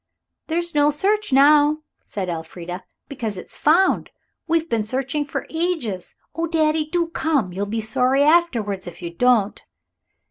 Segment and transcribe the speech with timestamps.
[0.47, 4.09] "There's no search now," said Elfrida, "because it's found.
[4.47, 6.15] We've been searching for ages.
[6.33, 9.61] Oh, daddy, do come you'll be sorry afterwards if you don't."